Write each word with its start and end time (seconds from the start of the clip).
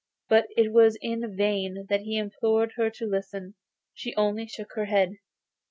But 0.29 0.47
it 0.57 0.73
was 0.73 0.97
in 0.99 1.37
vain 1.37 1.85
that 1.89 2.01
he 2.01 2.17
implored 2.17 2.71
her 2.71 2.89
to 2.89 3.05
listen; 3.05 3.53
she 3.93 4.15
only 4.15 4.47
shook 4.47 4.71
her 4.73 4.85
head. 4.85 5.17